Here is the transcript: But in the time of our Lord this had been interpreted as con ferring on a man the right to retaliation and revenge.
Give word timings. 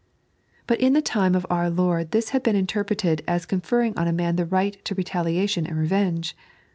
But 0.65 0.81
in 0.81 0.93
the 0.93 1.01
time 1.03 1.35
of 1.35 1.45
our 1.51 1.69
Lord 1.69 2.09
this 2.09 2.29
had 2.29 2.41
been 2.41 2.55
interpreted 2.55 3.21
as 3.27 3.45
con 3.45 3.61
ferring 3.61 3.93
on 3.99 4.07
a 4.07 4.11
man 4.11 4.35
the 4.35 4.47
right 4.47 4.83
to 4.85 4.95
retaliation 4.95 5.67
and 5.67 5.77
revenge. 5.77 6.35